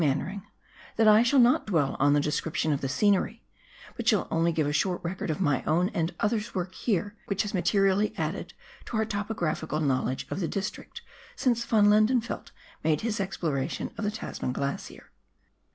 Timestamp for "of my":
5.29-5.61